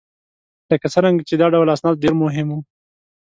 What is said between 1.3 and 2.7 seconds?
دا ډول اسناد ډېر مهم وه